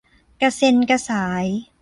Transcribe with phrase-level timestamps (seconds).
[0.41, 1.45] กระเส็นกระสาย